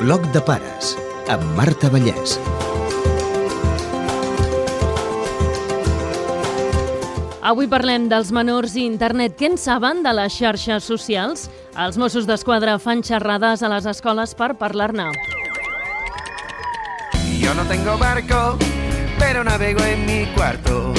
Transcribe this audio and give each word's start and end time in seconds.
Bloc 0.00 0.24
de 0.34 0.40
pares, 0.42 0.94
amb 1.30 1.44
Marta 1.56 1.88
Vallès. 1.92 2.34
Avui 7.44 7.68
parlem 7.70 8.08
dels 8.10 8.32
menors 8.34 8.74
i 8.74 8.86
internet. 8.88 9.36
Què 9.38 9.52
en 9.52 9.58
saben 9.60 10.02
de 10.02 10.14
les 10.16 10.34
xarxes 10.34 10.88
socials? 10.88 11.46
Els 11.78 11.98
Mossos 12.00 12.26
d'Esquadra 12.26 12.78
fan 12.82 13.04
xerrades 13.06 13.62
a 13.62 13.70
les 13.70 13.86
escoles 13.86 14.34
per 14.34 14.54
parlar-ne. 14.58 15.10
Yo 17.38 17.54
no 17.54 17.62
tengo 17.70 17.96
barco, 17.98 18.58
pero 19.18 19.44
navego 19.44 19.84
en 19.84 20.06
mi 20.06 20.26
cuarto. 20.34 20.92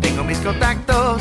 Tengo 0.00 0.24
mis 0.24 0.38
contactos 0.38 1.20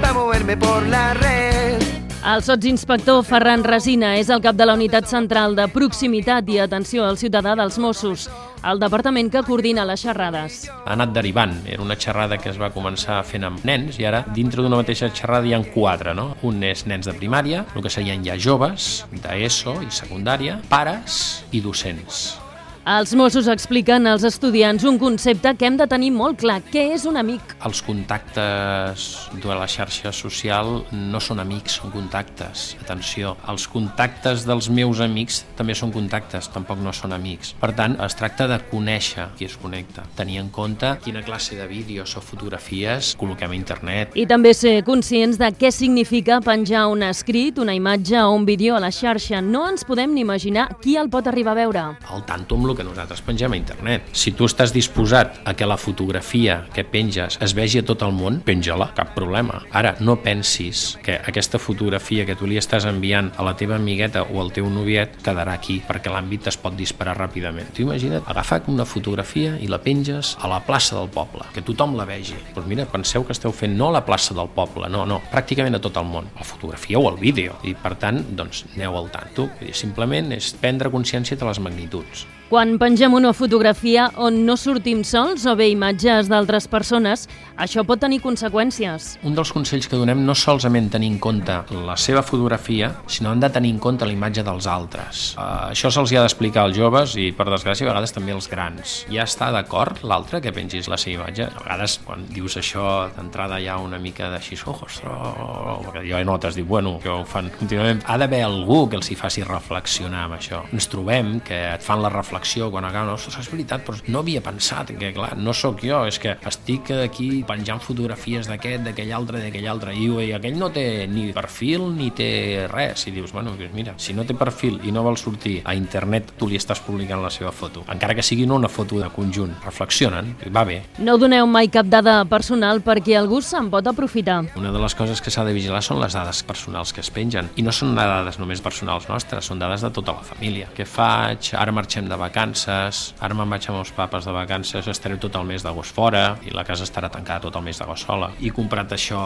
para 0.00 0.14
moverme 0.14 0.56
por 0.56 0.86
la 0.86 1.14
red. 1.14 1.97
El 2.26 2.42
sotsinspector 2.42 3.22
Ferran 3.22 3.62
Resina 3.62 4.16
és 4.18 4.28
el 4.34 4.40
cap 4.42 4.56
de 4.58 4.66
la 4.66 4.74
Unitat 4.74 5.06
Central 5.06 5.54
de 5.54 5.68
Proximitat 5.70 6.48
i 6.50 6.58
Atenció 6.58 7.04
al 7.06 7.16
Ciutadà 7.16 7.54
dels 7.56 7.78
Mossos, 7.78 8.26
el 8.66 8.82
departament 8.82 9.30
que 9.30 9.44
coordina 9.46 9.84
les 9.86 10.02
xerrades. 10.02 10.64
ha 10.68 10.92
anat 10.92 11.14
derivant. 11.14 11.54
Era 11.64 11.82
una 11.82 11.96
xerrada 11.96 12.36
que 12.36 12.50
es 12.50 12.58
va 12.58 12.72
començar 12.74 13.22
fent 13.22 13.44
amb 13.44 13.64
nens 13.64 14.00
i 14.00 14.04
ara 14.04 14.24
dintre 14.34 14.62
d'una 14.62 14.82
mateixa 14.82 15.12
xerrada 15.14 15.46
hi 15.46 15.54
ha 15.54 15.62
quatre, 15.62 16.14
no? 16.14 16.36
Un 16.42 16.62
és 16.64 16.86
nens 16.86 17.06
de 17.06 17.14
primària, 17.14 17.64
el 17.76 17.82
que 17.82 17.90
serien 17.90 18.24
ja 18.24 18.36
joves, 18.36 19.06
d'ESO 19.12 19.80
i 19.82 19.90
secundària, 19.90 20.60
pares 20.68 21.44
i 21.52 21.60
docents. 21.60 22.47
Els 22.88 23.10
Mossos 23.12 23.50
expliquen 23.52 24.06
als 24.08 24.22
estudiants 24.24 24.80
un 24.88 24.96
concepte 24.96 25.50
que 25.60 25.66
hem 25.68 25.74
de 25.76 25.84
tenir 25.84 26.08
molt 26.08 26.38
clar. 26.40 26.62
Què 26.72 26.86
és 26.94 27.02
un 27.04 27.18
amic? 27.20 27.50
Els 27.68 27.82
contactes 27.84 29.02
de 29.42 29.48
la 29.52 29.66
xarxa 29.68 30.08
social 30.16 30.70
no 30.96 31.20
són 31.20 31.42
amics, 31.42 31.74
són 31.82 31.92
contactes. 31.92 32.62
Atenció, 32.80 33.34
els 33.52 33.66
contactes 33.68 34.46
dels 34.48 34.70
meus 34.72 35.02
amics 35.04 35.42
també 35.58 35.76
són 35.76 35.92
contactes, 35.92 36.48
tampoc 36.54 36.80
no 36.80 36.94
són 36.96 37.12
amics. 37.12 37.50
Per 37.60 37.74
tant, 37.76 37.98
es 38.06 38.16
tracta 38.16 38.46
de 38.48 38.56
conèixer 38.70 39.28
qui 39.36 39.50
es 39.50 39.58
connecta, 39.60 40.06
tenir 40.16 40.40
en 40.40 40.48
compte 40.48 40.94
quina 41.04 41.20
classe 41.26 41.60
de 41.60 41.68
vídeos 41.68 42.16
o 42.16 42.24
fotografies 42.24 43.12
col·loquem 43.20 43.52
a 43.52 43.58
internet, 43.58 44.16
I 44.16 44.24
també 44.32 44.54
ser 44.56 44.78
conscients 44.88 45.36
de 45.36 45.52
què 45.52 45.74
significa 45.76 46.40
penjar 46.40 46.86
un 46.88 47.04
escrit, 47.04 47.60
una 47.60 47.76
imatge 47.76 48.16
o 48.22 48.32
un 48.32 48.48
vídeo 48.48 48.80
a 48.80 48.80
la 48.80 48.88
xarxa. 48.88 49.44
No 49.44 49.68
ens 49.68 49.84
podem 49.84 50.16
ni 50.16 50.24
imaginar 50.24 50.70
qui 50.80 50.96
el 50.96 51.12
pot 51.12 51.28
arribar 51.28 51.52
a 51.52 51.60
veure. 51.60 51.86
al 52.08 52.24
tanto 52.24 52.56
amb 52.56 52.70
el 52.70 52.77
que 52.78 52.86
nosaltres 52.86 53.20
pengem 53.26 53.52
a 53.52 53.58
internet. 53.58 54.06
Si 54.14 54.30
tu 54.38 54.46
estàs 54.46 54.72
disposat 54.72 55.40
a 55.44 55.54
que 55.58 55.66
la 55.66 55.76
fotografia 55.76 56.60
que 56.74 56.86
penges 56.86 57.36
es 57.42 57.54
vegi 57.58 57.82
a 57.82 57.86
tot 57.88 58.04
el 58.06 58.14
món, 58.14 58.38
penja-la, 58.46 58.92
cap 58.94 59.10
problema. 59.16 59.64
Ara, 59.74 59.96
no 60.00 60.20
pensis 60.22 60.94
que 61.02 61.18
aquesta 61.18 61.58
fotografia 61.58 62.26
que 62.28 62.36
tu 62.38 62.46
li 62.46 62.60
estàs 62.60 62.86
enviant 62.88 63.32
a 63.36 63.46
la 63.46 63.56
teva 63.58 63.76
amigueta 63.76 64.22
o 64.22 64.38
al 64.40 64.52
teu 64.54 64.70
noviet 64.70 65.18
quedarà 65.24 65.56
aquí, 65.58 65.80
perquè 65.88 66.12
l'àmbit 66.14 66.48
es 66.52 66.60
pot 66.60 66.76
disparar 66.78 67.16
ràpidament. 67.18 67.74
Tu 67.74 67.82
imagina't 67.82 68.22
agafar 68.30 68.62
una 68.70 68.86
fotografia 68.86 69.56
i 69.58 69.66
la 69.66 69.82
penges 69.82 70.36
a 70.38 70.50
la 70.50 70.62
plaça 70.64 70.96
del 70.98 71.10
poble, 71.10 71.50
que 71.54 71.64
tothom 71.66 71.98
la 71.98 72.06
vegi. 72.08 72.38
Doncs 72.54 72.70
mira, 72.70 72.86
penseu 72.86 73.26
que 73.26 73.34
esteu 73.34 73.52
fent 73.52 73.74
no 73.74 73.90
a 73.90 73.98
la 73.98 74.04
plaça 74.06 74.36
del 74.38 74.50
poble, 74.54 74.86
no, 74.92 75.04
no, 75.08 75.20
pràcticament 75.32 75.78
a 75.78 75.82
tot 75.82 75.98
el 75.98 76.06
món, 76.06 76.30
la 76.38 76.46
fotografia 76.46 77.02
o 77.02 77.08
el 77.10 77.18
vídeo. 77.18 77.58
I 77.66 77.74
per 77.74 77.96
tant, 77.98 78.22
doncs, 78.38 78.64
aneu 78.76 78.98
al 78.98 79.10
tanto. 79.14 79.50
Simplement 79.74 80.30
és 80.36 80.54
prendre 80.62 80.92
consciència 80.94 81.38
de 81.38 81.48
les 81.48 81.62
magnituds. 81.62 82.28
Quan 82.48 82.78
pengem 82.80 83.12
una 83.12 83.34
fotografia 83.36 84.06
on 84.24 84.38
no 84.46 84.54
sortim 84.56 85.02
sols 85.04 85.42
o 85.44 85.52
bé 85.52 85.66
imatges 85.68 86.30
d'altres 86.32 86.64
persones, 86.72 87.26
això 87.60 87.82
pot 87.84 88.00
tenir 88.00 88.22
conseqüències. 88.24 89.08
Un 89.28 89.34
dels 89.36 89.50
consells 89.52 89.84
que 89.84 89.98
donem 90.00 90.22
no 90.24 90.32
solament 90.32 90.86
tenir 90.94 91.10
en 91.12 91.18
compte 91.20 91.58
la 91.84 91.96
seva 92.00 92.22
fotografia, 92.24 92.88
sinó 93.04 93.34
han 93.34 93.42
de 93.42 93.50
tenir 93.52 93.74
en 93.74 93.82
compte 93.84 94.08
la 94.08 94.14
imatge 94.16 94.46
dels 94.46 94.64
altres. 94.64 95.34
Uh, 95.36 95.74
això 95.74 95.90
se'ls 95.92 96.14
ha 96.16 96.22
d'explicar 96.24 96.64
als 96.64 96.78
joves 96.78 97.18
i, 97.20 97.26
per 97.36 97.50
desgràcia, 97.50 97.84
a 97.84 97.90
vegades 97.90 98.16
també 98.16 98.32
als 98.32 98.48
grans. 98.48 98.96
Ja 99.12 99.28
està 99.28 99.50
d'acord 99.52 100.00
l'altre 100.00 100.40
que 100.40 100.54
pengis 100.56 100.88
la 100.88 100.96
seva 100.96 101.26
imatge? 101.26 101.50
A 101.52 101.66
vegades, 101.66 101.98
quan 102.06 102.24
dius 102.32 102.56
això, 102.56 103.10
d'entrada 103.18 103.60
hi 103.60 103.68
ha 103.68 103.76
una 103.76 104.00
mica 104.00 104.32
de 104.32 104.40
xisó, 104.40 104.72
ostres, 104.72 105.04
perquè 105.04 106.06
jo 106.08 106.16
he 106.16 106.24
notes, 106.24 106.56
dic, 106.56 106.64
bueno, 106.64 106.96
que 107.04 107.12
ho 107.12 107.20
fan 107.28 107.52
contínuament. 107.60 108.00
Ha 108.08 108.16
d'haver 108.16 108.40
algú 108.48 108.86
que 108.88 108.96
els 108.96 109.12
hi 109.12 109.20
faci 109.20 109.44
reflexionar 109.44 110.24
amb 110.30 110.40
això. 110.40 110.64
Ens 110.72 110.88
trobem 110.88 111.42
que 111.44 111.60
et 111.74 111.84
fan 111.84 112.00
la 112.00 112.08
reflexió 112.08 112.37
quan 112.70 112.84
acaben, 112.84 113.12
ostres, 113.12 113.38
és 113.40 113.50
veritat, 113.50 113.84
però 113.86 113.98
no 114.08 114.22
havia 114.22 114.40
pensat 114.44 114.92
que, 114.98 115.12
clar, 115.14 115.36
no 115.36 115.52
sóc 115.52 115.82
jo, 115.84 116.04
és 116.08 116.18
que 116.18 116.36
estic 116.48 116.90
aquí 117.04 117.44
penjant 117.48 117.80
fotografies 117.80 118.48
d'aquest, 118.48 118.84
d'aquell 118.86 119.12
altre, 119.12 119.42
d'aquell 119.42 119.68
altre, 119.68 119.94
i, 119.94 120.08
i 120.28 120.32
aquell 120.36 120.58
no 120.58 120.70
té 120.74 121.06
ni 121.10 121.32
perfil 121.36 121.88
ni 121.96 122.10
té 122.10 122.66
res, 122.70 123.06
i 123.08 123.14
dius, 123.14 123.32
bueno, 123.32 123.54
doncs 123.58 123.74
mira, 123.74 123.94
si 123.98 124.14
no 124.14 124.24
té 124.24 124.36
perfil 124.38 124.80
i 124.84 124.92
no 124.94 125.04
vol 125.06 125.18
sortir 125.20 125.58
a 125.64 125.74
internet, 125.74 126.34
tu 126.38 126.48
li 126.48 126.58
estàs 126.58 126.80
publicant 126.84 127.22
la 127.22 127.32
seva 127.34 127.52
foto, 127.52 127.84
encara 127.92 128.16
que 128.16 128.24
sigui 128.26 128.46
no 128.46 128.58
una 128.58 128.70
foto 128.72 129.00
de 129.00 129.10
conjunt, 129.14 129.54
reflexionen, 129.64 130.34
va 130.54 130.64
bé. 130.68 130.80
No 130.98 131.18
doneu 131.18 131.46
mai 131.50 131.70
cap 131.72 131.88
dada 131.90 132.20
personal 132.28 132.82
perquè 132.84 133.18
algú 133.18 133.40
se'n 133.44 133.70
pot 133.72 133.86
aprofitar. 133.86 134.40
Una 134.58 134.72
de 134.74 134.82
les 134.82 134.94
coses 134.98 135.22
que 135.22 135.32
s'ha 135.34 135.44
de 135.46 135.54
vigilar 135.56 135.82
són 135.84 136.00
les 136.02 136.14
dades 136.16 136.42
personals 136.46 136.92
que 136.94 137.02
es 137.04 137.10
pengen, 137.14 137.50
i 137.56 137.64
no 137.66 137.74
són 137.74 137.94
dades 137.98 138.38
només 138.40 138.62
personals 138.64 139.08
nostres, 139.10 139.46
són 139.48 139.60
dades 139.60 139.84
de 139.84 139.90
tota 139.94 140.14
la 140.16 140.24
família. 140.26 140.68
Què 140.76 140.86
faig? 140.88 141.52
Ara 141.58 141.74
marxem 141.74 142.08
de 142.08 142.16
vacances, 142.16 142.27
ara 142.34 143.34
me'n 143.34 143.50
vaig 143.50 143.68
amb 143.70 143.80
els 143.80 143.92
papes 143.96 144.24
de 144.24 144.32
vacances, 144.32 144.86
estaré 144.88 145.16
tot 145.20 145.36
el 145.36 145.46
mes 145.48 145.62
d'agost 145.64 145.94
fora, 145.94 146.36
i 146.44 146.54
la 146.54 146.64
casa 146.64 146.84
estarà 146.84 147.10
tancada 147.10 147.46
tot 147.46 147.56
el 147.56 147.64
mes 147.66 147.78
d'agost 147.78 148.06
sola. 148.06 148.30
He 148.40 148.50
comprat 148.54 148.92
això 148.92 149.20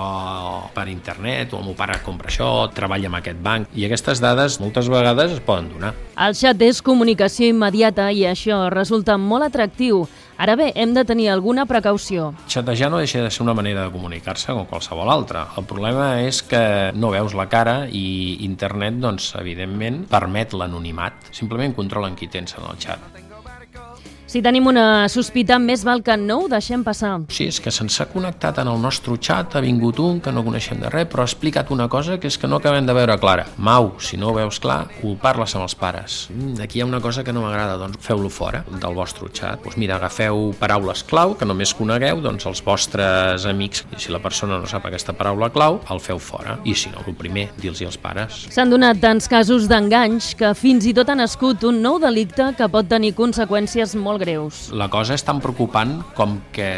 per 0.75 0.89
internet, 0.89 1.53
o 1.53 1.61
el 1.61 1.69
meu 1.71 1.77
pare 1.79 1.99
compra 2.05 2.31
això, 2.31 2.49
treballa 2.75 3.11
amb 3.11 3.21
aquest 3.21 3.43
banc, 3.43 3.69
i 3.75 3.87
aquestes 3.87 4.21
dades 4.23 4.61
moltes 4.61 4.89
vegades 4.89 5.39
es 5.39 5.41
poden 5.41 5.71
donar. 5.73 5.95
El 6.17 6.37
xat 6.39 6.61
és 6.63 6.83
comunicació 6.85 7.49
immediata 7.51 8.11
i 8.13 8.27
això 8.29 8.69
resulta 8.73 9.19
molt 9.19 9.49
atractiu. 9.51 10.07
Ara 10.43 10.57
bé, 10.59 10.73
hem 10.75 10.91
de 10.91 11.05
tenir 11.07 11.29
alguna 11.31 11.69
precaució. 11.71 12.33
Xatejar 12.51 12.89
no 12.91 12.99
deixa 12.99 13.21
de 13.23 13.31
ser 13.31 13.45
una 13.45 13.55
manera 13.55 13.85
de 13.85 13.93
comunicar-se 13.95 14.51
com 14.51 14.67
qualsevol 14.67 15.13
altra. 15.15 15.45
El 15.55 15.69
problema 15.71 16.09
és 16.27 16.43
que 16.43 16.65
no 16.99 17.15
veus 17.15 17.39
la 17.39 17.47
cara 17.47 17.85
i 17.87 18.43
internet, 18.43 18.99
doncs, 18.99 19.37
evidentment, 19.39 20.03
permet 20.11 20.59
l'anonimat. 20.59 21.31
Simplement 21.31 21.79
controlen 21.79 22.19
qui 22.19 22.27
tens 22.27 22.59
en 22.59 22.73
el 22.73 22.83
xat. 22.83 23.22
Si 24.33 24.41
tenim 24.41 24.65
una 24.65 25.11
sospita, 25.13 25.59
més 25.61 25.83
val 25.85 26.01
que 26.01 26.15
no 26.17 26.39
ho 26.41 26.47
deixem 26.49 26.81
passar. 26.81 27.11
Sí, 27.29 27.51
és 27.51 27.59
que 27.61 27.69
se'ns 27.69 27.99
ha 28.01 28.07
connectat 28.09 28.63
en 28.63 28.69
el 28.73 28.79
nostre 28.81 29.19
xat, 29.21 29.59
ha 29.59 29.61
vingut 29.61 29.99
un 30.01 30.23
que 30.25 30.33
no 30.33 30.41
coneixem 30.47 30.79
de 30.81 30.89
res, 30.89 31.05
però 31.13 31.27
ha 31.27 31.29
explicat 31.29 31.69
una 31.75 31.85
cosa 31.93 32.17
que 32.17 32.31
és 32.33 32.39
que 32.41 32.49
no 32.49 32.57
acabem 32.57 32.89
de 32.89 32.95
veure 32.97 33.19
clara. 33.21 33.45
Mau, 33.59 33.91
si 34.01 34.17
no 34.17 34.31
ho 34.31 34.37
veus 34.39 34.57
clar, 34.57 34.87
ho 35.03 35.13
parles 35.21 35.53
amb 35.53 35.67
els 35.67 35.75
pares. 35.77 36.15
Mm, 36.33 36.63
aquí 36.65 36.81
hi 36.81 36.81
ha 36.81 36.87
una 36.89 37.03
cosa 37.05 37.21
que 37.27 37.35
no 37.37 37.43
m'agrada, 37.45 37.75
doncs 37.77 38.01
feu-lo 38.01 38.31
fora 38.33 38.63
del 38.71 38.97
vostre 38.97 39.29
xat. 39.29 39.67
Doncs 39.67 39.77
mira, 39.77 39.99
agafeu 40.01 40.55
paraules 40.57 41.05
clau 41.05 41.37
que 41.37 41.51
només 41.51 41.77
conegueu, 41.77 42.25
doncs 42.25 42.49
els 42.49 42.65
vostres 42.65 43.45
amics, 43.45 43.85
i 43.93 44.01
si 44.01 44.17
la 44.17 44.23
persona 44.25 44.57
no 44.57 44.71
sap 44.71 44.89
aquesta 44.89 45.13
paraula 45.13 45.51
clau, 45.53 45.83
el 45.93 46.01
feu 46.01 46.17
fora. 46.17 46.57
I 46.65 46.73
si 46.73 46.95
no, 46.95 47.05
el 47.05 47.19
primer, 47.21 47.51
dir-los 47.59 47.85
als 47.85 48.01
pares. 48.01 48.47
S'han 48.49 48.73
donat 48.73 49.05
tants 49.05 49.29
casos 49.29 49.69
d'enganys 49.69 50.33
que 50.41 50.57
fins 50.57 50.89
i 50.89 50.97
tot 50.97 51.13
ha 51.13 51.21
nascut 51.21 51.69
un 51.69 51.85
nou 51.85 52.01
delicte 52.01 52.55
que 52.57 52.73
pot 52.73 52.89
tenir 52.89 53.13
conseqüències 53.21 53.93
molt 54.01 54.22
greus. 54.23 54.69
La 54.73 54.89
cosa 54.93 55.17
és 55.19 55.25
tan 55.27 55.43
preocupant 55.43 55.99
com 56.17 56.39
que 56.55 56.71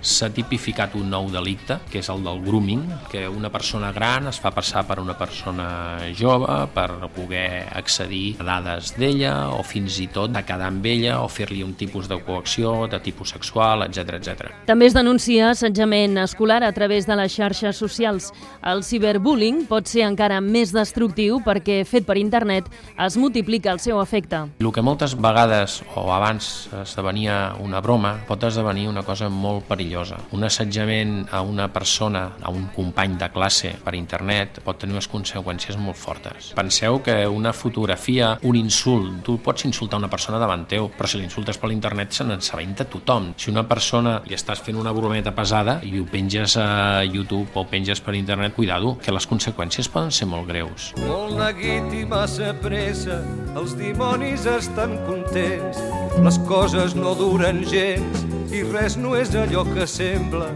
s'ha 0.00 0.30
tipificat 0.34 0.96
un 0.98 1.10
nou 1.12 1.28
delicte, 1.32 1.78
que 1.90 2.00
és 2.00 2.10
el 2.12 2.24
del 2.24 2.40
grooming, 2.44 2.84
que 3.12 3.26
una 3.28 3.50
persona 3.52 3.92
gran 3.94 4.30
es 4.30 4.40
fa 4.42 4.52
passar 4.54 4.86
per 4.88 4.98
una 5.02 5.16
persona 5.18 5.68
jove 6.16 6.58
per 6.74 6.88
poder 7.14 7.66
accedir 7.76 8.36
a 8.40 8.46
dades 8.48 8.94
d'ella 8.96 9.34
o 9.54 9.62
fins 9.66 10.00
i 10.02 10.08
tot 10.12 10.32
de 10.34 10.42
quedar 10.46 10.70
amb 10.70 10.86
ella 10.86 11.20
o 11.22 11.28
fer-li 11.28 11.62
un 11.64 11.74
tipus 11.78 12.08
de 12.08 12.18
coacció 12.24 12.86
de 12.90 13.00
tipus 13.04 13.34
sexual, 13.34 13.86
etc 13.86 14.16
etc. 14.18 14.50
També 14.68 14.88
es 14.88 14.96
denuncia 14.96 15.50
assetjament 15.52 16.18
escolar 16.22 16.62
a 16.64 16.72
través 16.72 17.06
de 17.06 17.16
les 17.18 17.32
xarxes 17.32 17.76
socials. 17.76 18.32
El 18.66 18.82
ciberbullying 18.86 19.64
pot 19.70 19.88
ser 19.90 20.06
encara 20.06 20.40
més 20.40 20.72
destructiu 20.74 21.40
perquè, 21.44 21.82
fet 21.88 22.06
per 22.08 22.18
internet, 22.20 22.70
es 23.06 23.18
multiplica 23.20 23.72
el 23.74 23.82
seu 23.82 24.00
efecte. 24.02 24.46
El 24.60 24.72
que 24.72 24.84
moltes 24.84 25.16
vegades 25.18 25.80
o 25.94 26.08
abans 26.14 26.45
esdevenia 26.82 27.54
una 27.62 27.80
broma 27.80 28.14
pot 28.26 28.44
esdevenir 28.48 28.88
una 28.90 29.02
cosa 29.06 29.28
molt 29.32 29.66
perillosa. 29.68 30.18
Un 30.36 30.44
assetjament 30.46 31.26
a 31.30 31.42
una 31.42 31.68
persona, 31.72 32.26
a 32.42 32.50
un 32.50 32.68
company 32.74 33.16
de 33.20 33.30
classe 33.34 33.74
per 33.84 33.94
internet 33.98 34.60
pot 34.64 34.80
tenir 34.80 34.96
unes 34.96 35.08
conseqüències 35.10 35.78
molt 35.80 35.98
fortes. 35.98 36.52
Penseu 36.56 37.00
que 37.04 37.18
una 37.28 37.52
fotografia, 37.52 38.34
un 38.42 38.58
insult, 38.58 39.22
tu 39.26 39.38
pots 39.42 39.66
insultar 39.68 40.00
una 40.00 40.10
persona 40.12 40.40
davant 40.42 40.66
teu, 40.68 40.90
però 40.96 41.08
si 41.08 41.20
l'insultes 41.20 41.58
per 41.58 41.70
l'internet 41.70 42.12
se 42.12 42.26
n'ensabenta 42.26 42.86
tothom. 42.90 43.32
Si 43.36 43.50
una 43.50 43.66
persona 43.68 44.18
li 44.26 44.36
estàs 44.36 44.62
fent 44.62 44.78
una 44.80 44.94
brometa 44.96 45.34
pesada 45.36 45.78
i 45.82 45.98
ho 46.00 46.06
penges 46.10 46.56
a 46.60 47.02
YouTube 47.04 47.48
o 47.54 47.66
penges 47.70 48.00
per 48.00 48.14
internet, 48.14 48.54
cuidado, 48.56 48.96
que 49.02 49.14
les 49.14 49.28
conseqüències 49.28 49.90
poden 49.92 50.12
ser 50.14 50.28
molt 50.30 50.48
greus. 50.50 50.92
Molt 51.04 51.36
neguit 51.38 51.92
i 51.94 52.04
massa 52.08 52.52
pressa, 52.62 53.20
els 53.56 53.76
dimonis 53.78 54.46
estan 54.56 54.98
contents. 55.06 55.85
Les 56.24 56.38
coses 56.48 56.94
no 56.96 57.12
duren 57.14 57.60
gens 57.68 58.24
i 58.54 58.62
res 58.64 58.96
no 58.96 59.14
és 59.18 59.34
allò 59.36 59.66
que 59.68 59.86
sembla. 59.90 60.48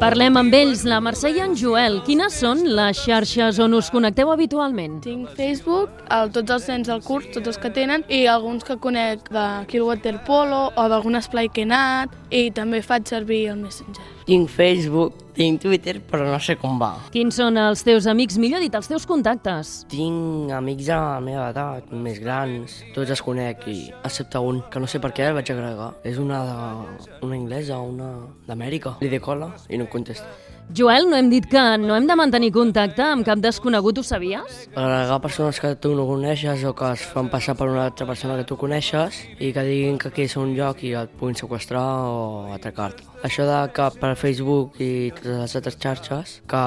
Parlem 0.00 0.36
amb 0.40 0.54
ells, 0.56 0.82
la 0.88 0.98
Mercè 1.04 1.30
i 1.36 1.40
en 1.44 1.54
Joel. 1.56 2.00
Quines 2.06 2.36
són 2.42 2.62
les 2.76 3.00
xarxes 3.04 3.60
on 3.62 3.76
us 3.78 3.90
connecteu 3.94 4.32
habitualment? 4.32 4.98
Tinc 5.04 5.30
Facebook, 5.38 6.02
el, 6.12 6.32
tots 6.34 6.56
els 6.56 6.68
nens 6.72 6.90
del 6.90 7.02
curs, 7.06 7.28
tots 7.34 7.52
els 7.52 7.60
que 7.60 7.72
tenen, 7.74 8.04
i 8.08 8.24
alguns 8.30 8.66
que 8.66 8.78
conec 8.82 9.30
d'aquí 9.32 9.80
el 9.80 9.86
waterpolo 9.88 10.66
o 10.74 10.88
d'algun 10.90 11.20
esplai 11.20 11.48
que 11.48 11.64
he 11.64 11.68
anat, 11.68 12.16
i 12.30 12.48
també 12.56 12.82
faig 12.82 13.08
servir 13.08 13.46
el 13.54 13.62
Messenger. 13.62 14.19
Tinc 14.26 14.50
Facebook, 14.52 15.16
tinc 15.34 15.62
Twitter, 15.62 15.96
però 16.04 16.26
no 16.28 16.38
sé 16.42 16.56
com 16.60 16.78
va. 16.80 16.92
Quins 17.14 17.38
són 17.40 17.56
els 17.60 17.84
teus 17.86 18.06
amics, 18.10 18.36
millor 18.40 18.62
dit, 18.62 18.74
els 18.76 18.90
teus 18.90 19.06
contactes? 19.08 19.72
Tinc 19.92 20.52
amics 20.56 20.90
de 20.90 20.98
la 20.98 21.22
meva 21.24 21.48
edat, 21.54 21.90
més 21.92 22.20
grans, 22.22 22.80
tots 22.96 23.10
els 23.10 23.24
conec, 23.24 23.66
i 23.70 23.78
excepte 24.04 24.42
un, 24.44 24.62
que 24.70 24.82
no 24.82 24.90
sé 24.90 25.00
per 25.02 25.12
què 25.16 25.30
el 25.30 25.38
vaig 25.38 25.52
agregar. 25.54 25.92
És 26.04 26.20
una, 26.20 26.42
de, 26.44 27.10
una 27.26 27.40
anglesa, 27.40 27.80
una 27.80 28.12
d'Amèrica. 28.48 28.98
Li 29.00 29.12
de 29.12 29.22
cola 29.24 29.54
i 29.68 29.80
no 29.80 29.88
em 29.88 29.92
contesta. 29.92 30.28
Joel, 30.76 31.08
no 31.10 31.16
hem 31.18 31.26
dit 31.32 31.46
que 31.50 31.60
no 31.82 31.96
hem 31.96 32.04
de 32.06 32.14
mantenir 32.14 32.52
contacte 32.54 33.02
amb 33.02 33.24
cap 33.26 33.40
desconegut, 33.42 33.98
ho 33.98 34.04
sabies? 34.06 34.68
Agregar 34.70 35.16
persones 35.24 35.58
que 35.58 35.72
tu 35.82 35.96
no 35.98 36.04
coneixes 36.06 36.62
o 36.68 36.70
que 36.78 36.92
es 36.94 37.02
fan 37.10 37.30
passar 37.32 37.56
per 37.58 37.66
una 37.72 37.88
altra 37.88 38.06
persona 38.06 38.36
que 38.38 38.46
tu 38.46 38.58
coneixes 38.60 39.18
i 39.42 39.50
que 39.56 39.64
diguin 39.66 39.98
que 39.98 40.12
aquí 40.12 40.28
és 40.28 40.36
un 40.38 40.52
lloc 40.54 40.84
i 40.86 40.92
et 41.00 41.16
puguin 41.18 41.34
sequestrar 41.40 41.82
o 42.06 42.52
atracar-te. 42.54 43.02
Això 43.26 43.48
de 43.48 43.58
que 43.74 43.88
per 43.98 44.12
Facebook 44.20 44.78
i 44.78 45.10
totes 45.16 45.40
les 45.40 45.56
altres 45.58 45.78
xarxes, 45.82 46.36
que 46.46 46.62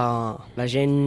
la 0.60 0.68
gent, 0.68 0.98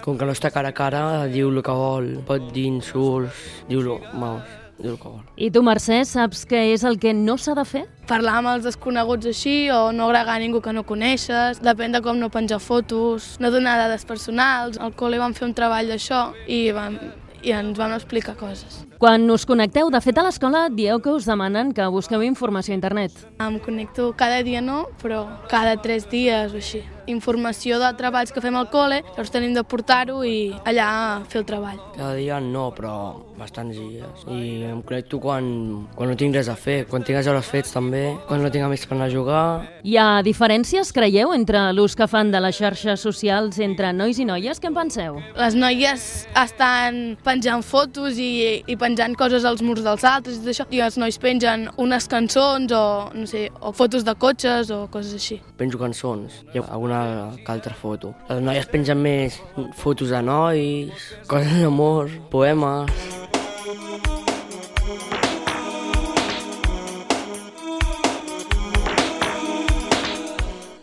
com 0.00 0.16
que 0.16 0.24
no 0.24 0.32
està 0.32 0.48
cara 0.54 0.72
a 0.72 0.78
cara, 0.78 1.02
diu 1.28 1.52
el 1.52 1.60
que 1.60 1.76
vol, 1.84 2.14
pot 2.28 2.48
dir 2.56 2.64
insults, 2.72 3.44
diu-lo, 3.68 4.00
vamos, 4.14 4.67
diu 4.78 4.94
el 4.94 4.98
que 5.00 5.10
vol. 5.10 5.22
I 5.36 5.50
tu, 5.54 5.62
Mercè, 5.66 6.00
saps 6.08 6.44
què 6.48 6.64
és 6.72 6.84
el 6.88 6.98
que 7.02 7.12
no 7.16 7.36
s'ha 7.38 7.54
de 7.58 7.64
fer? 7.68 7.84
Parlar 8.10 8.38
amb 8.40 8.52
els 8.54 8.66
desconeguts 8.66 9.28
així 9.30 9.56
o 9.74 9.92
no 9.92 10.08
agregar 10.08 10.38
a 10.38 10.42
ningú 10.42 10.62
que 10.64 10.72
no 10.72 10.86
coneixes, 10.88 11.62
depèn 11.64 11.96
de 11.96 12.02
com 12.04 12.18
no 12.18 12.30
penjar 12.32 12.60
fotos, 12.64 13.36
no 13.42 13.52
donar 13.54 13.76
dades 13.80 14.06
personals. 14.08 14.80
Al 14.80 14.94
col·le 14.96 15.20
vam 15.20 15.36
fer 15.36 15.48
un 15.50 15.56
treball 15.58 15.92
d'això 15.92 16.30
i, 16.46 16.68
vam, 16.72 16.98
i 17.42 17.54
ens 17.56 17.78
van 17.78 17.96
explicar 17.96 18.38
coses. 18.40 18.87
Quan 18.98 19.30
us 19.30 19.46
connecteu, 19.46 19.92
de 19.94 20.00
fet, 20.02 20.16
a 20.18 20.24
l'escola 20.26 20.64
dieu 20.74 20.98
que 20.98 21.12
us 21.14 21.26
demanen 21.28 21.70
que 21.70 21.86
busqueu 21.86 22.24
informació 22.26 22.74
a 22.74 22.78
internet. 22.80 23.14
Em 23.38 23.60
connecto 23.62 24.10
cada 24.18 24.42
dia 24.42 24.58
no, 24.58 24.88
però 24.98 25.22
cada 25.46 25.76
tres 25.78 26.10
dies 26.10 26.50
o 26.50 26.58
així. 26.58 26.82
Informació 27.08 27.78
de 27.80 27.88
treballs 27.96 28.34
que 28.34 28.42
fem 28.44 28.56
al 28.58 28.66
col·le, 28.68 28.98
llavors 29.06 29.30
tenim 29.32 29.54
de 29.54 29.62
portar-ho 29.64 30.18
i 30.26 30.50
allà 30.68 30.88
fer 31.30 31.38
el 31.40 31.46
treball. 31.48 31.78
Cada 31.94 32.16
dia 32.18 32.40
no, 32.42 32.66
però 32.76 32.96
bastants 33.38 33.78
dies. 33.78 34.26
I 34.28 34.66
em 34.68 34.82
connecto 34.82 35.22
quan, 35.22 35.46
quan 35.94 36.10
no 36.10 36.18
tinc 36.18 36.34
res 36.36 36.50
a 36.50 36.56
fer, 36.58 36.82
quan 36.90 37.06
tinc 37.06 37.16
les 37.16 37.30
hores 37.30 37.48
fets 37.48 37.72
també, 37.72 38.02
quan 38.26 38.42
no 38.42 38.50
tinc 38.50 38.66
amics 38.66 38.84
per 38.84 38.98
anar 38.98 39.06
a 39.08 39.14
jugar. 39.14 39.46
Hi 39.86 39.96
ha 39.96 40.08
diferències, 40.26 40.90
creieu, 40.92 41.32
entre 41.38 41.62
l'ús 41.72 41.94
que 41.96 42.10
fan 42.10 42.34
de 42.34 42.42
les 42.44 42.58
xarxes 42.58 43.00
socials 43.00 43.62
entre 43.62 43.94
nois 43.94 44.18
i 44.18 44.26
noies? 44.28 44.60
Què 44.60 44.68
en 44.68 44.76
penseu? 44.76 45.22
Les 45.38 45.56
noies 45.56 46.04
estan 46.34 47.16
penjant 47.24 47.62
fotos 47.64 48.18
i, 48.18 48.66
i 48.66 48.74
penjant 48.74 48.87
coses 49.18 49.44
als 49.44 49.62
murs 49.62 49.82
dels 49.82 50.04
altres 50.04 50.36
i 50.36 50.40
tot 50.40 50.48
això, 50.52 50.66
i 50.70 50.80
els 50.80 50.96
nois 50.96 51.18
pengen 51.18 51.68
unes 51.76 52.08
cançons 52.08 52.72
o, 52.72 53.10
no 53.14 53.26
sé, 53.26 53.48
o 53.60 53.72
fotos 53.72 54.04
de 54.04 54.14
cotxes 54.14 54.70
o 54.70 54.86
coses 54.88 55.14
així. 55.14 55.40
Penjo 55.56 55.78
cançons 55.78 56.44
i 56.54 56.58
alguna 56.58 57.32
altra 57.46 57.74
foto. 57.74 58.14
Les 58.28 58.42
noies 58.42 58.66
pengen 58.66 58.98
més 59.02 59.40
fotos 59.74 60.10
de 60.10 60.22
nois, 60.22 61.12
coses 61.26 61.62
d'amor, 61.62 62.10
poemes... 62.30 63.27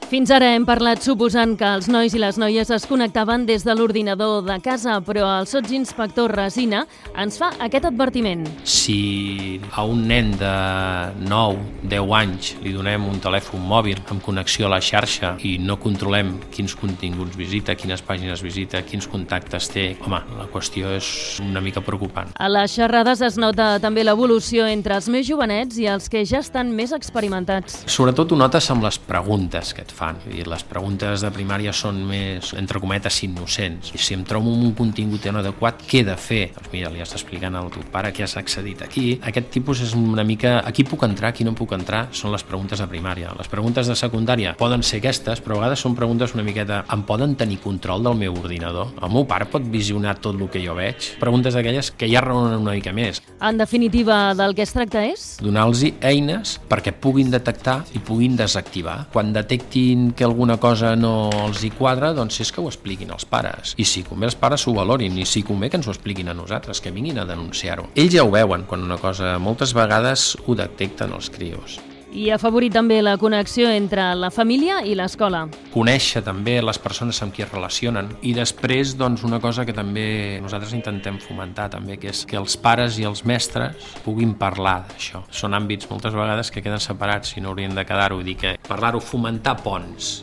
Fins 0.06 0.30
ara 0.30 0.52
hem 0.54 0.68
parlat 0.70 1.02
suposant 1.02 1.56
que 1.58 1.66
els 1.66 1.88
nois 1.90 2.14
i 2.14 2.20
les 2.22 2.38
noies 2.38 2.70
es 2.70 2.84
connectaven 2.86 3.48
des 3.48 3.64
de 3.66 3.74
l'ordinador 3.74 4.44
de 4.46 4.60
casa, 4.62 5.00
però 5.02 5.26
el 5.40 5.48
sotsinspector 5.50 6.30
Resina 6.38 6.84
ens 7.18 7.40
fa 7.42 7.48
aquest 7.66 7.88
advertiment. 7.90 8.44
Si 8.70 9.58
a 9.74 9.82
un 9.90 10.04
nen 10.06 10.30
de 10.38 10.52
9, 11.26 11.64
10 11.90 12.14
anys 12.20 12.52
li 12.62 12.76
donem 12.76 13.08
un 13.10 13.18
telèfon 13.24 13.64
mòbil 13.66 14.04
amb 14.14 14.22
connexió 14.22 14.68
a 14.68 14.76
la 14.76 14.80
xarxa 14.86 15.32
i 15.42 15.56
no 15.58 15.80
controlem 15.82 16.36
quins 16.54 16.78
continguts 16.78 17.34
visita, 17.42 17.74
quines 17.74 18.06
pàgines 18.06 18.46
visita, 18.46 18.84
quins 18.86 19.10
contactes 19.10 19.72
té, 19.74 19.88
home, 20.06 20.22
la 20.38 20.46
qüestió 20.54 20.94
és 21.00 21.10
una 21.42 21.66
mica 21.66 21.82
preocupant. 21.82 22.30
A 22.38 22.52
les 22.54 22.78
xerrades 22.78 23.26
es 23.26 23.42
nota 23.42 23.80
també 23.82 24.06
l'evolució 24.06 24.70
entre 24.70 25.02
els 25.02 25.10
més 25.10 25.26
jovenets 25.26 25.82
i 25.82 25.90
els 25.90 26.14
que 26.14 26.22
ja 26.30 26.46
estan 26.46 26.70
més 26.78 26.94
experimentats. 26.94 27.82
Sobretot 27.90 28.38
ho 28.38 28.42
notes 28.46 28.70
amb 28.70 28.86
les 28.86 29.02
preguntes 29.02 29.74
que 29.74 29.82
et 29.82 29.95
fan. 29.96 30.20
I 30.32 30.44
les 30.46 30.66
preguntes 30.68 31.24
de 31.24 31.32
primària 31.34 31.74
són 31.76 32.02
més, 32.08 32.52
entre 32.60 32.82
cometes, 32.84 33.22
innocents. 33.26 33.94
I 33.96 34.02
si 34.02 34.18
em 34.18 34.26
trobo 34.28 34.52
un 34.52 34.74
contingut 34.78 35.26
inadequat, 35.26 35.86
què 35.88 36.04
he 36.04 36.08
de 36.08 36.18
fer? 36.20 36.44
Doncs 36.56 36.72
mira, 36.74 36.92
li 36.94 37.04
estàs 37.04 37.22
explicant 37.22 37.56
al 37.56 37.72
teu 37.74 37.86
pare 37.92 38.12
que 38.14 38.26
has 38.26 38.36
accedit 38.40 38.84
aquí. 38.86 39.08
Aquest 39.26 39.52
tipus 39.56 39.82
és 39.86 39.96
una 39.98 40.26
mica... 40.28 40.60
Aquí 40.66 40.84
puc 40.88 41.06
entrar, 41.08 41.32
aquí 41.32 41.48
no 41.48 41.56
puc 41.58 41.74
entrar, 41.78 42.06
són 42.16 42.34
les 42.36 42.44
preguntes 42.46 42.82
de 42.82 42.88
primària. 42.92 43.34
Les 43.40 43.50
preguntes 43.52 43.88
de 43.88 43.96
secundària 43.98 44.56
poden 44.60 44.84
ser 44.84 45.00
aquestes, 45.02 45.42
però 45.44 45.58
a 45.58 45.64
vegades 45.64 45.86
són 45.86 45.98
preguntes 45.98 46.36
una 46.36 46.46
miqueta... 46.48 46.84
Em 46.94 47.06
poden 47.08 47.36
tenir 47.40 47.60
control 47.64 48.04
del 48.06 48.18
meu 48.20 48.36
ordinador? 48.38 48.92
El 49.02 49.14
meu 49.14 49.26
pare 49.30 49.48
pot 49.50 49.64
visionar 49.72 50.18
tot 50.22 50.38
el 50.38 50.50
que 50.52 50.62
jo 50.64 50.76
veig? 50.78 51.12
Preguntes 51.22 51.56
d'aquelles 51.58 51.92
que 51.96 52.10
ja 52.12 52.24
raonen 52.24 52.62
una 52.62 52.76
mica 52.78 52.94
més. 52.96 53.22
En 53.42 53.60
definitiva, 53.62 54.34
del 54.38 54.56
que 54.58 54.66
es 54.66 54.74
tracta 54.76 55.04
és... 55.06 55.26
Donar-los 55.44 55.84
eines 56.06 56.56
perquè 56.70 56.94
puguin 56.94 57.32
detectar 57.34 57.82
i 57.96 58.02
puguin 58.04 58.38
desactivar. 58.40 59.06
Quan 59.14 59.34
detectin 59.86 60.14
que 60.14 60.24
alguna 60.24 60.58
cosa 60.58 60.96
no 60.96 61.30
els 61.46 61.64
hi 61.64 61.72
quadra, 61.72 62.14
doncs 62.14 62.40
és 62.42 62.52
que 62.52 62.62
ho 62.62 62.68
expliquin 62.68 63.12
als 63.12 63.26
pares. 63.26 63.76
I 63.78 63.86
si 63.86 64.04
convé 64.04 64.28
els 64.28 64.36
pares 64.36 64.68
ho 64.68 64.74
valorin, 64.74 65.18
i 65.18 65.26
si 65.26 65.44
convé 65.44 65.70
que 65.70 65.78
ens 65.78 65.88
ho 65.88 65.94
expliquin 65.94 66.30
a 66.30 66.34
nosaltres, 66.34 66.82
que 66.82 66.92
vinguin 66.92 67.20
a 67.20 67.26
denunciar-ho. 67.26 67.92
Ells 67.96 68.14
ja 68.16 68.24
ho 68.24 68.32
veuen 68.32 68.66
quan 68.66 68.84
una 68.84 68.98
cosa, 68.98 69.38
moltes 69.40 69.74
vegades 69.74 70.36
ho 70.46 70.56
detecten 70.56 71.14
els 71.14 71.30
crios. 71.30 71.80
I 72.16 72.30
afavorir 72.32 72.70
també 72.72 73.02
la 73.04 73.18
connexió 73.20 73.68
entre 73.68 74.14
la 74.16 74.30
família 74.32 74.78
i 74.88 74.94
l'escola. 74.96 75.42
Conèixer 75.74 76.22
també 76.24 76.62
les 76.64 76.80
persones 76.80 77.20
amb 77.26 77.36
qui 77.36 77.44
es 77.44 77.52
relacionen 77.52 78.14
i 78.24 78.32
després 78.38 78.94
doncs, 78.96 79.26
una 79.28 79.42
cosa 79.44 79.66
que 79.68 79.76
també 79.76 80.40
nosaltres 80.40 80.72
intentem 80.78 81.20
fomentar 81.20 81.68
també, 81.74 82.00
que 82.00 82.14
és 82.14 82.24
que 82.24 82.40
els 82.40 82.56
pares 82.56 82.96
i 83.02 83.04
els 83.04 83.26
mestres 83.28 83.76
puguin 84.06 84.32
parlar 84.40 84.86
d'això. 84.88 85.26
Són 85.28 85.60
àmbits 85.60 85.92
moltes 85.92 86.16
vegades 86.16 86.54
que 86.56 86.64
queden 86.64 86.80
separats 86.80 87.36
i 87.36 87.44
no 87.44 87.52
haurien 87.52 87.76
de 87.76 87.84
quedar-ho, 87.84 88.24
dir 88.24 88.40
que 88.40 88.56
parlar-ho, 88.64 89.04
fomentar 89.04 89.58
ponts. 89.60 90.22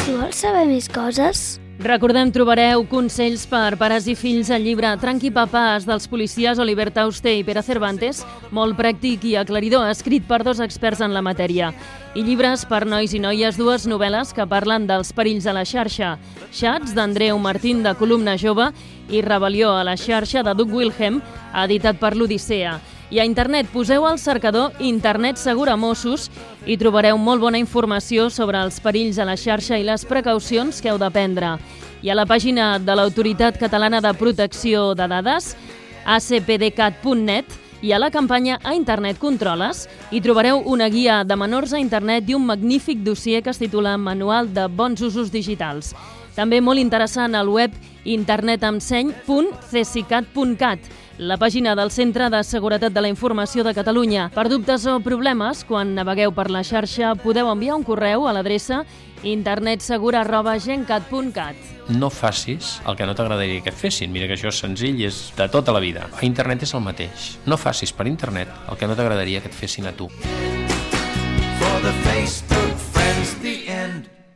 Si 0.00 0.16
vols 0.16 0.40
saber 0.40 0.64
més 0.72 0.88
coses, 0.88 1.58
Recordem, 1.78 2.32
trobareu 2.34 2.80
consells 2.90 3.44
per 3.46 3.76
pares 3.78 4.08
i 4.10 4.16
fills 4.18 4.48
al 4.50 4.64
llibre 4.66 4.88
Tranqui 4.98 5.28
papàs 5.30 5.84
dels 5.86 6.08
policies 6.10 6.58
Oliver 6.58 6.88
Tauste 6.90 7.30
i 7.38 7.44
Pere 7.46 7.62
Cervantes, 7.62 8.24
molt 8.50 8.74
pràctic 8.74 9.22
i 9.30 9.36
aclaridor, 9.38 9.86
escrit 9.86 10.26
per 10.26 10.40
dos 10.42 10.58
experts 10.58 11.04
en 11.06 11.14
la 11.14 11.22
matèria. 11.22 11.70
I 12.18 12.26
llibres 12.26 12.66
per 12.66 12.82
nois 12.82 13.14
i 13.14 13.22
noies, 13.22 13.54
dues 13.54 13.86
novel·les 13.86 14.34
que 14.34 14.50
parlen 14.50 14.90
dels 14.90 15.14
perills 15.14 15.46
a 15.46 15.54
la 15.54 15.62
xarxa. 15.62 16.16
Xats, 16.50 16.98
d'Andreu 16.98 17.38
Martín, 17.38 17.86
de 17.86 17.94
Columna 17.94 18.34
Jove, 18.34 18.72
i 19.14 19.22
Rebel·lió 19.22 19.70
a 19.78 19.86
la 19.86 19.94
xarxa, 19.94 20.42
de 20.42 20.58
Doug 20.58 20.74
Wilhelm, 20.74 21.22
editat 21.62 22.02
per 22.02 22.16
l'Odissea. 22.18 22.80
I 23.10 23.20
a 23.20 23.24
internet 23.24 23.66
poseu 23.72 24.04
al 24.04 24.18
cercador 24.18 24.72
Internet 24.84 25.38
Segura 25.40 25.76
Mossos 25.80 26.26
i 26.68 26.76
trobareu 26.76 27.16
molt 27.16 27.40
bona 27.40 27.56
informació 27.56 28.28
sobre 28.28 28.60
els 28.60 28.76
perills 28.84 29.16
a 29.18 29.24
la 29.24 29.36
xarxa 29.36 29.78
i 29.80 29.84
les 29.86 30.04
precaucions 30.04 30.82
que 30.82 30.90
heu 30.92 30.98
de 31.00 31.10
prendre. 31.10 31.56
I 32.04 32.10
a 32.12 32.14
la 32.14 32.26
pàgina 32.28 32.78
de 32.78 32.94
l'Autoritat 32.94 33.58
Catalana 33.58 34.00
de 34.04 34.12
Protecció 34.12 34.94
de 34.94 35.08
Dades, 35.08 35.56
acpdcat.net, 36.04 37.44
i 37.80 37.92
a 37.92 37.98
la 37.98 38.10
campanya 38.10 38.58
A 38.64 38.74
Internet 38.74 39.18
Controles 39.22 39.88
hi 40.10 40.20
trobareu 40.20 40.62
una 40.66 40.88
guia 40.90 41.24
de 41.24 41.36
menors 41.38 41.72
a 41.72 41.78
internet 41.78 42.28
i 42.28 42.34
un 42.34 42.44
magnífic 42.44 42.98
dossier 43.06 43.42
que 43.42 43.50
es 43.54 43.58
titula 43.58 43.96
Manual 43.96 44.52
de 44.52 44.66
bons 44.68 45.00
usos 45.00 45.30
digitals. 45.32 45.94
També 46.34 46.60
molt 46.60 46.78
interessant 46.78 47.34
el 47.34 47.48
web 47.48 47.72
internetemseny.cesicat.cat, 48.04 50.78
la 51.18 51.36
pàgina 51.36 51.74
del 51.74 51.90
Centre 51.90 52.30
de 52.30 52.44
Seguretat 52.46 52.92
de 52.94 53.00
la 53.02 53.08
Informació 53.10 53.64
de 53.66 53.74
Catalunya. 53.74 54.30
Per 54.34 54.48
dubtes 54.48 54.86
o 54.86 55.00
problemes, 55.02 55.64
quan 55.66 55.94
navegueu 55.96 56.32
per 56.32 56.50
la 56.54 56.62
xarxa, 56.64 57.14
podeu 57.18 57.50
enviar 57.50 57.76
un 57.76 57.84
correu 57.84 58.28
a 58.28 58.32
l'adreça 58.32 58.84
internetsegura.gencat.cat. 59.26 61.56
No 61.90 62.10
facis 62.10 62.80
el 62.86 62.96
que 62.96 63.06
no 63.08 63.14
t'agradaria 63.18 63.62
que 63.64 63.70
et 63.74 63.76
fessin. 63.76 64.12
Mira 64.14 64.26
que 64.30 64.34
això 64.38 64.48
és 64.52 64.58
senzill 64.62 65.00
i 65.00 65.04
és 65.10 65.32
de 65.36 65.48
tota 65.50 65.72
la 65.74 65.80
vida. 65.82 66.06
A 66.14 66.24
internet 66.24 66.62
és 66.62 66.74
el 66.74 66.80
mateix. 66.86 67.38
No 67.46 67.56
facis 67.58 67.92
per 67.92 68.06
internet 68.06 68.48
el 68.70 68.76
que 68.78 68.86
no 68.86 68.94
t'agradaria 68.94 69.40
que 69.42 69.48
et 69.50 69.54
fessin 69.54 69.86
a 69.90 69.92
tu. 69.92 70.08
For 71.58 71.82
the 71.82 71.92
Facebook 72.06 72.67